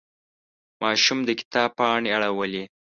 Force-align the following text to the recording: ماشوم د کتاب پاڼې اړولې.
ماشوم 0.81 1.19
د 1.25 1.29
کتاب 1.39 1.69
پاڼې 1.77 2.09
اړولې. 2.17 2.63